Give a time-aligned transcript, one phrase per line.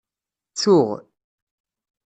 [0.55, 0.89] Tsuɣ.